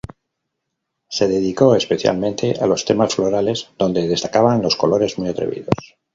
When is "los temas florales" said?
2.65-3.69